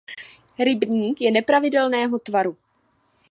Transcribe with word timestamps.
Rybník 0.59 1.21
je 1.21 1.31
nepravidelného 1.31 2.19
tvaru. 2.19 2.57